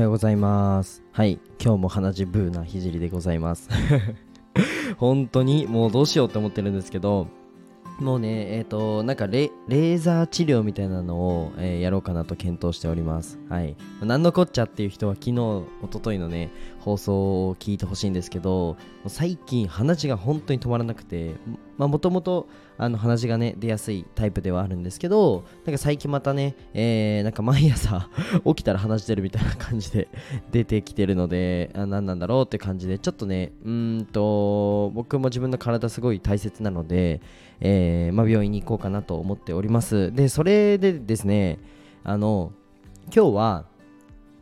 [0.00, 1.02] はようございます。
[1.12, 1.38] はい。
[1.62, 3.68] 今日も鼻血ブーなひじりでございます。
[4.96, 7.26] 本当にもうどうしようって思ってるんですけど
[8.00, 13.38] もうね、えっ、ー、と、なんかレレーザー治療みたいなのを、えー、やろうかなと検討しております。
[13.50, 13.76] はい。
[14.00, 21.34] なんのこっちゃっていう人は昨日、一昨日のね、放送を聞いてほしいんですけど、最近鼻血が本当に止まらなくて、
[21.76, 28.08] まあもともとあの鼻血がね、出やすいタイプではあるんですけど、なんか最近またね、えー、なんか毎朝
[28.46, 30.08] 起きたら鼻血出るみたいな感じで
[30.50, 34.20] 出てきてるので、あ何なんだろうって感じで、ちょっとね、うんと、
[34.90, 37.20] 僕も自分の体すごい大切なので、
[37.60, 40.12] えー、まあ、病院に行こうかなと思っております。
[40.12, 41.58] で、それでですね、
[42.04, 42.52] あの、
[43.14, 43.64] 今日は、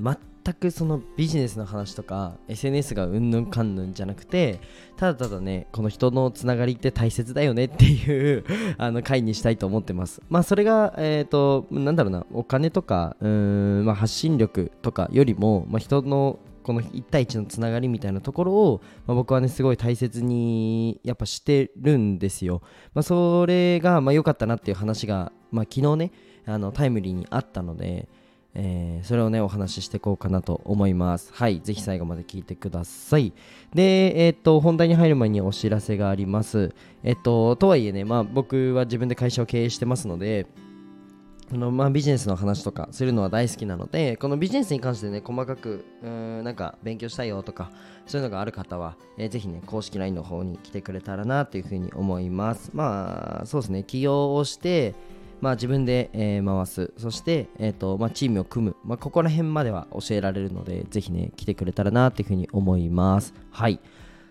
[0.00, 4.60] 全くそのビジネスの話とか SNS がうんぬんかんぬんじゃなくて
[4.96, 8.44] ただただねこの人のつながりって大切だよねっていう
[8.78, 22.62] あの回にしたいと思ってますまあそれがえっ、ー、となんだろうなお金とかうん、まあ、発信力とかよりも、まあ、人のこの1対1のつながりみたいなところを、まあ、僕はねすごい大切にやっぱしてるんですよ、
[22.94, 26.12] まあ、それが良かったなっていう話が、まあ、昨日ね
[26.46, 28.08] あのタイムリーにあったので、
[28.54, 31.32] えー、それをねお話ししていこうかなと思います。
[31.32, 33.32] はいぜひ最後まで聞いてください。
[33.74, 36.74] でえー、っと本題に入る前にお知らせがあります。
[37.02, 40.46] えっととはいえねまあ僕は自分で会社を経営してますので
[41.52, 47.72] あのまあ、ビジネスの話とかするのは大好きなのでこのビジネスに関してね細かくうんなんか勉強したいよとか
[48.06, 52.70] そういうのがある方は、えー、ぜひね公式 LINE の方に来てくれたらなというふうに思います。
[52.72, 54.94] まあそうですね起業をして
[55.40, 56.92] まあ、自分で、えー、回す。
[56.98, 63.32] そして、えーとまあ、チームを組む、まあ、ここら辺までは教えられるのでぜひね来てくれたらなというふうに思います。
[63.50, 63.80] はい。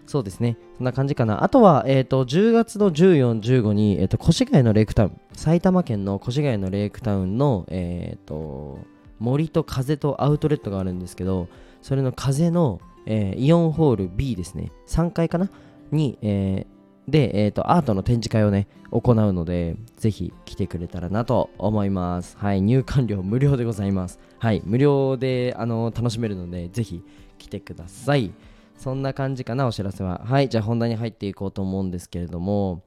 [0.09, 0.57] そうですね。
[0.75, 1.43] そんな感じかな。
[1.43, 8.79] あとは、えっ、ー、と、10月の14、15に、えっ、ー、と、越谷のレイクタウン、埼玉県の越谷のレイクタウンの、えっ、ー、と、
[9.19, 11.47] 森と風とアウトレットがあるんですけど、
[11.83, 14.71] それの風の、えイオンホール B ですね。
[14.87, 15.51] 3階かな？
[15.91, 16.65] に、え
[17.07, 22.35] で、えっ、と、アートの展示会をね、行うので、ぜひ来てくれたらなと思います。
[22.39, 24.19] はい、入館料無料でございます。
[24.39, 27.03] はい、無料で、あの楽しめるので、ぜひ
[27.37, 28.31] 来てください。
[28.79, 30.21] そんな感じかなお知らせは。
[30.25, 32.81] はいじゃあ本題に入っていこうと思うんですけれども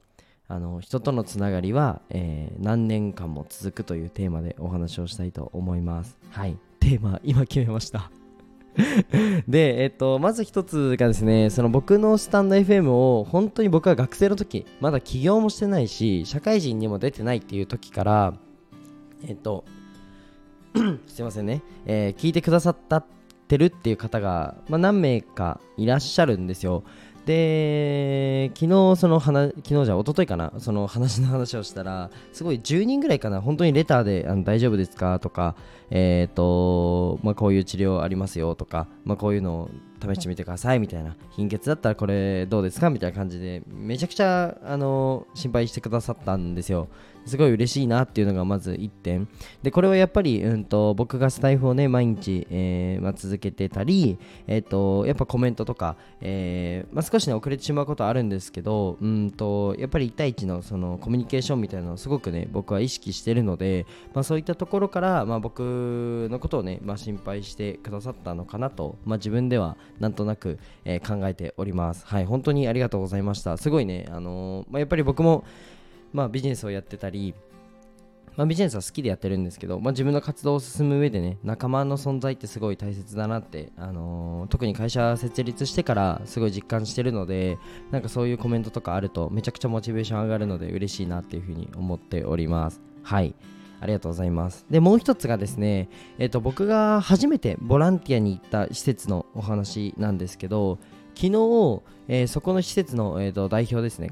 [0.47, 6.17] あの人とのつながりは、えー、何年間も続くというテーマでお話をしたいと思います。
[6.31, 8.11] はいテーマ今決めました。
[9.47, 18.33] で、えっと、まず一つがですね、その僕のスタンド FM を本当に僕は学生の時、まだ起業もしてないし、社会人にも出てないっていう時から、
[19.27, 19.63] えっと、
[21.05, 23.05] すいませんね、えー、聞いてくださった
[23.47, 26.83] てるっていう方が、まあ、何名かいらっしゃるんですよ。
[27.25, 35.19] で、昨日その話、昨日じゃ一昨日かな、その話の話をしたら、すごい10人ぐらいかな、本当にレターであの大丈夫ですか？
[35.19, 35.55] とか、
[35.89, 39.69] えっ、ー、と、まあ、こういう治療ありますよとか、まあ、こういうのを
[40.01, 42.89] 試してみてくださいみたいな、貧血だったらこれどうですか？
[42.89, 46.89] みたいな感じで、めちゃくちゃ、あの、心配してくださったんですよ。
[47.25, 49.27] すごい嬉しいなっていうのがまず1点。
[49.61, 54.17] でこれはやっぱり、うんと、僕がスタイフをね毎日、えーまあ、続けてたり、
[54.47, 72.05] えーと、やっぱコメントとか、えーまあ、少しね遅れてしまうことあるんですけどうんとやっぱり1対1のそのコミュニケーションみたいなのをすごくね僕は意識してるので、まあ、そういったところから、ま、僕のことをね、ま、心配してくださったのかなと、ま、自分ではなんとなく、えー、考えております。
[72.05, 73.57] はい本当にありがとうございました。
[73.57, 75.43] すごいねあの、ま、やっぱり僕も
[76.13, 77.33] まあ、ビジネスをやってたり、
[78.35, 87.57] まあ、ビジネスは好きでやってるんですけど、まあ、自分の活動を進む上でね仲間の存在ってすごい大切だなって、あのー、特に会社設立してからすごい実感してるので
[87.91, 92.81] なんかそういうコメントとかあるとめちゃくちゃモチベーション上がるので嬉しいなっていうふうに思っております。
[93.03, 93.35] はい。
[93.79, 94.65] ありがとうございます。
[94.69, 100.79] でもう一つがですね、え、ー、と僕が初めてボランティアに行った施設のお話なんですけど
[101.15, 104.09] 昨日、えー、そこの施設の、えーと代表ですね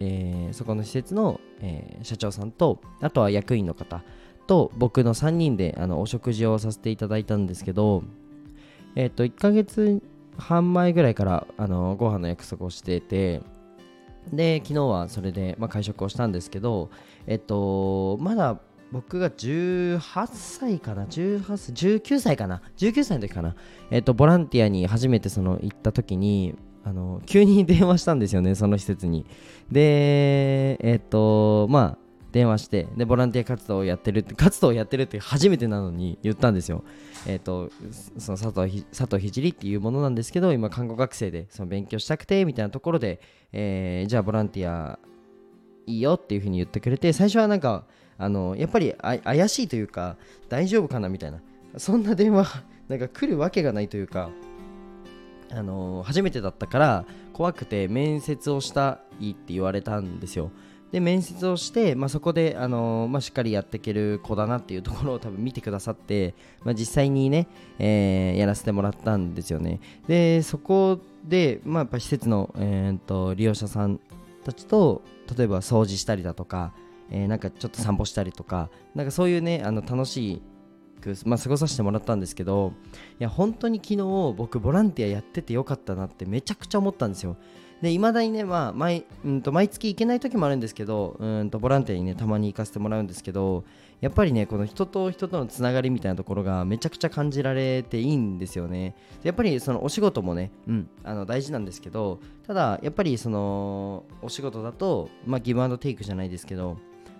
[0.00, 4.02] えー、そこの施設の、えー、社長さんとあとは役員の方
[4.46, 8.02] と僕の3人であのお食事をさせていただいたんですけど、
[8.96, 10.02] えっ、ー、と1ヶ月
[10.38, 13.42] 半前ぐらいからあのご飯の約束をしてて
[14.32, 16.90] で昨日はそれで、まあ、会食をしたんですけど
[17.26, 18.58] えっとまだ
[18.90, 20.00] 僕が18
[20.32, 23.54] 歳かな18歳19歳かな19歳の時かな
[23.90, 26.54] えっとボランティアに初めてその行った時に
[26.84, 29.26] あの急に電話したんですよねその施設に。
[29.70, 36.84] でえっとまあ電話してでボランティア活動をやってるって活動をやってるって初めてなのに言ったんですよ。
[37.26, 37.70] えっ、と
[38.18, 43.20] その佐藤佐藤ひっていうものなんですけど今看護学生でその勉強したくてみたいなところで、
[43.52, 44.98] えー、じゃあボランティア
[45.86, 47.86] いいよっていうふうに言ってくれて最初はなんか
[48.18, 48.92] あのやっぱり
[49.24, 50.16] 怪しいというか
[50.48, 51.40] 大丈夫かなみたいな。
[51.76, 54.30] そんな電話なんか来るわけがないというか
[55.50, 60.50] あの初めてだったから怖くて面接をしたいって言われたんですよ。
[60.92, 66.34] で面接をして、まあ、そこで、あのまあ、しっかりやっていける子だなっていうところを 多分見てくださって、
[66.64, 67.46] まあ、実際にね、
[67.78, 69.80] えーやらせてもらったんですよね。
[70.06, 74.00] でそこで、まあ、やっぱ施設の、えー、と利用者さん
[74.44, 75.02] たちと
[75.36, 76.72] 例えば掃除したりだとか、
[77.10, 80.42] えーなんかちょっと散歩したりとかなんかそういうねあの楽しい
[80.98, 82.72] く、まあ、過ごさせてもらったんですけど
[83.18, 83.96] いや本当に昨日
[84.36, 87.36] 僕ボランティアやっててよかったなってめちゃくちゃ思ったんですよ。
[87.82, 93.64] でいまだにね、まあ毎うん、と毎月行けない時もあるんですけどうんとボランティアにねたまに行かせてもらうんですけど
[94.00, 98.96] やっぱりねこの人と人とのつながりみたいなところがめちゃくちゃ感じられていいんですよね。
[99.22, 106.74] やっぱりそのお仕事もね、うん、あの大事なんですけどただやっぱりそのお仕事だと、まあ、ギブアンドテイクじゃないですけど、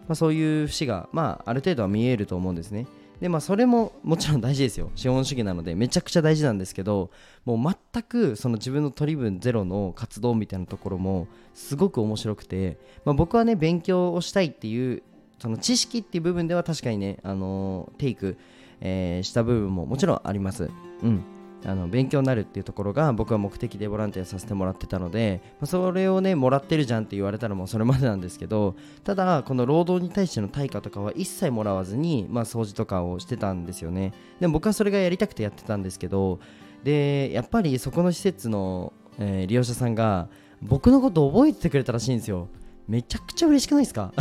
[0.08, 2.86] まあ、そういう節が、まあ、ある程度は見えると思うんですね。
[3.20, 7.10] でまあそれももちろん大事ですよ 資本主義なのでめちゃくちゃ大事なんですけど
[7.44, 15.02] もう全くその自分の取り分ゼロの活動みたいなところもすごく面白くて、まあ、僕はね勉強をしたいっていう
[15.38, 18.36] その知識っていう部分では確かにね、あのーテイク、
[18.80, 20.68] えーした部分ももちろんあります。
[21.02, 34.12] うんあの勉強になるっていうところが僕は目的でボランティアさせてもらってたので、まあそれをねもらってるじゃんって言われたらもうそれまでなんですけどただこの労働に対しての対価とかは一切もらわずに、まあ、掃除とかをしてたんですよね。
[34.40, 36.38] でも僕はそれがやりたくてやってたんですけど
[36.84, 40.28] でやっぱりそこの施設の、えー利用者さんが
[40.62, 42.48] 僕のこと覚えててくれたらしいんですよ。
[42.86, 44.12] めちゃくちゃ嬉しくないですか？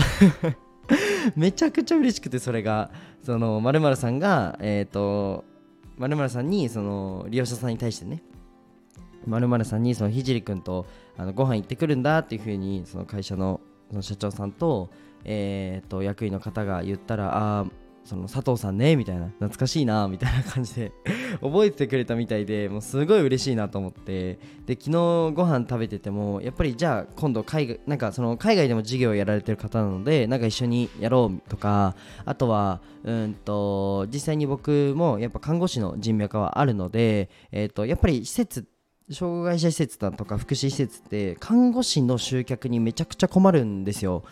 [1.36, 2.90] めちゃくちゃ嬉しくてそれが。
[3.24, 5.44] その〇〇さんがえっ、と
[5.98, 8.22] まるさんにその利用者さんに対してね
[9.26, 10.86] まるさんにそのひじりくんと
[11.18, 13.60] あのご飯行ってくるんだっていうふうにその会社の
[13.90, 14.90] その社長さんと,、
[15.24, 17.66] えー、と役員の方が言ったらああ
[18.08, 20.92] その佐藤さんねみたいな懐かしいなみたいな感じで
[21.42, 24.92] 覚えててくれたみたいでもうすごい嬉しいなと思ってで昨日
[25.34, 31.96] ご飯食べててもやっぱりじゃあ今度海外なんかその海外でも授業をやられてる方なのでなんか一緒にやろうとか
[32.26, 38.66] あとはうんと実際に僕もやっぱ看護師の人脈はあるので、えー、とやっぱり施設
[39.10, 44.24] 障害者施設だとか福祉施設って看護師の集客にめちゃくちゃ困るんですよ。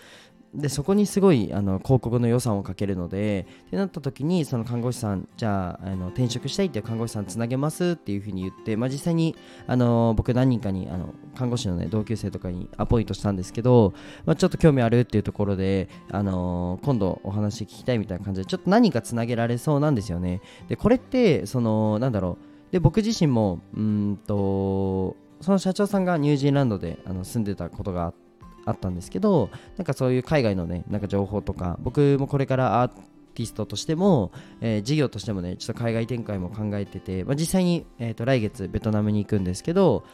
[0.55, 9.35] でそこにすごいあの広告の予算をかけるのでってなった時にその看護師さんじゃああの転職したいっていう看護師さんつなげますっていうふうに言って、まあ、実際に
[9.67, 13.93] あの僕何人かにあの看護師の、ね、同級生とかにアポイントしたんですけど、
[14.25, 20.41] まあ、ちょっと興味あるっていうところで、あの今度お話聞きたいみたいな感じでちょっと何かつなげられそうなんですよね。
[20.69, 22.71] でこれってそのなんだろう。
[22.71, 28.24] で僕自身もうんとその社長さんがニュージーランドであの住んでたことがあって
[28.65, 32.91] あったんですけどなんかそういう海外のねなんか情報とか僕もこれからアー
[33.35, 34.31] ティストとしても、
[34.61, 40.05] えー事業としてもねちょっと海外展開も考えてて、まあ、実際に、えー、と来月ベトナムに行くんですけど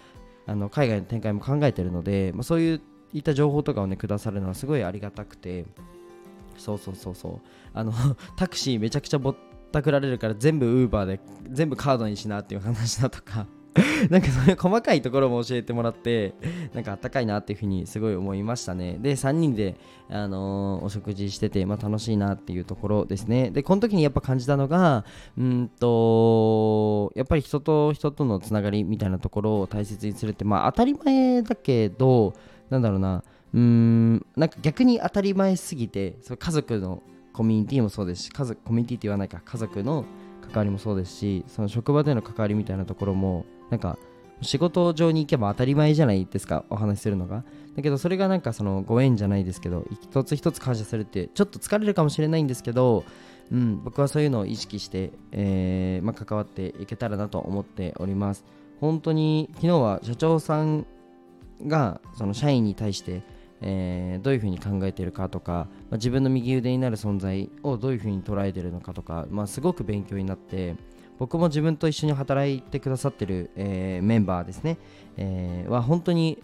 [0.47, 2.81] あの海外の展開も考えてるので、まあ、そういう
[3.13, 5.65] いった情報とかをねくださるのはすごいありがたくて
[6.57, 7.39] そうそうそうそう。
[7.73, 7.93] あの
[8.37, 9.35] タクシーめちゃくちゃぼっ
[9.71, 11.19] たくられるから全部ウーバーで
[11.49, 13.47] 全部カードにしなっていう話だとか。
[14.09, 16.33] なんかそういう細かいところも教えてもらって
[16.73, 18.97] なんかあったかいなっていうふうにすごい思いましたね。
[18.99, 19.75] で3人で、
[20.09, 23.51] あのーお食事してて、まあ、楽しいなっていうところですね。
[23.51, 25.05] でこの時にやっぱ感じたのが
[25.37, 32.33] うんとやっぱり人と人とのつながりみたいなところを大切にするってまあ当たり前だけど
[32.69, 37.03] なんだろうなうーんなんか逆に当たり前すぎてそ家族の
[37.33, 40.05] コミュニティもそうですし家族コミュニティって言わないか家族の
[40.41, 43.97] 関わりもそうですしその職場での関わりみたいなところもなんか
[44.41, 47.43] 仕事上に行けば当たり前じゃないですかお話しするのが。
[47.75, 53.05] だけどそれがなんかそのご縁じゃないですけど一つ一つ感謝するってちょっと疲れるかもしれないんですけど
[53.51, 58.45] うん、僕はそういうのを意識して、えーまあ、関わっていけたらなと思っております。
[58.79, 60.87] 本当に昨日は社長さん
[61.67, 63.21] がその社員に対して、
[63.61, 70.75] えーどういうふうに考えてるかとか、まあ、自分の右腕になる存在をどういうふうに捉えてるのかとか、まあ、すごく勉強になって
[71.21, 74.79] 僕も自分と一緒に働いてくださってる、えーメンバーですね、
[75.17, 76.41] えーは本当に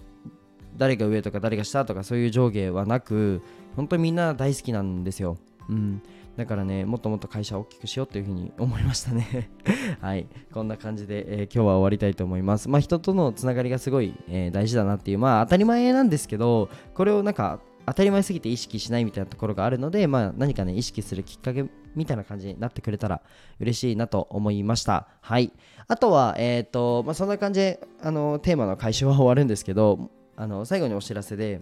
[0.75, 3.41] 誰が上とか誰が下とかそういう上下はなく
[3.75, 6.03] 本当にみんな大好きなんですよ、うん、
[6.35, 9.49] だからねもっともっと会社を大きくしようというふうに思いましたね。
[9.99, 10.27] はい。
[10.53, 12.69] こんな感じで、えー今日は終わりたいと思います。
[12.69, 21.65] まあ人とのつながりがすごい、えー大事だなっていうまあ当たり前なんですけどこれをなんか当たり前すぎて意識しないみたいなところがあるので、まあ、何かね意識するきっかけ
[21.97, 23.21] みたいな感じになってくれたら
[23.59, 25.51] 嬉しいなと思いましたはい
[25.87, 31.61] あとはえっ、とまあそんな感じであのテーマの回収は終わるんですけどあの最後にお知らせで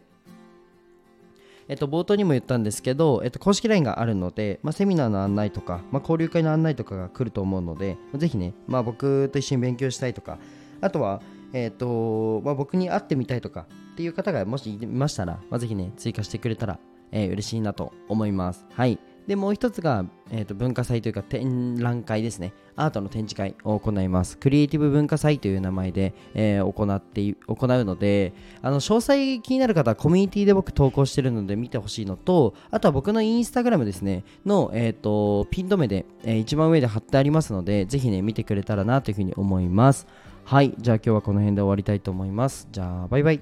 [1.68, 10.38] えっと、冒頭にも言ったんですけど、えっと、公式 LINE があるので、まあ、セミナーの案内とか、まあ、交流会の案内とかが来ると思うので、ぜひね、まあ、僕と一緒に勉強したいとか、
[10.82, 11.22] あとは、
[11.54, 16.80] えっとまあ、僕に会ってみたいとかっていう方がもしいましたら、まあ、ぜひね、追加してくれたら、
[17.12, 18.65] えー、嬉しいなと思います。
[18.72, 19.00] はい。
[19.27, 22.53] で、もう一つが、えーと、文化祭というか展覧会ですね。
[22.75, 24.38] アートの展示会を行います。
[24.38, 40.08] クリエイティブ文化祭という名前で、えー、行って行うので、あの詳細気になる方はコミュニティで僕投稿してるので見てほしいのと、あとは僕のインスタグラムですね、の、えーと、ピン止めで、えー、一番上で貼ってありますので、ぜひね、見てくれたらなというふうに思います。
[40.44, 42.67] はい、じゃあ今日はこの辺で終わりたいと思います。
[42.72, 43.41] じゃあ、バイバイ。